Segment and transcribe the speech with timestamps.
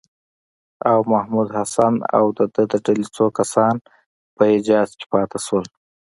[0.89, 3.75] او محمودالحسن او د ده د ډلې څو کسان
[4.35, 5.65] په حجاز کې پاتې شول.